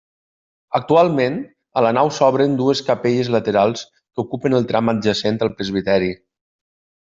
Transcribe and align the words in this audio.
Actualment, 0.77 1.35
a 1.81 1.83
la 1.87 1.91
nau 1.97 2.09
s'obren 2.15 2.55
dues 2.63 2.81
capelles 2.89 3.31
laterals 3.37 3.85
que 3.95 4.25
ocupen 4.27 4.59
el 4.61 4.67
tram 4.73 4.93
adjacent 4.97 5.41
al 5.49 5.55
presbiteri. 5.61 6.13